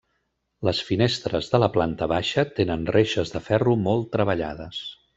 [0.69, 4.85] Les finestres de la planta baixa tenen reixes de ferro molt treballades.